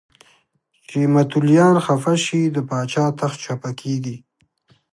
چې 0.87 0.99
متولیان 1.13 1.75
خفه 1.85 2.13
شي 2.25 2.41
د 2.55 2.57
پاچا 2.69 3.05
تخت 3.19 3.37
چپه 3.45 3.71
کېږي. 3.81 4.17